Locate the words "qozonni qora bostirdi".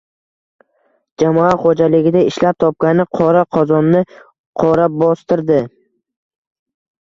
3.57-5.61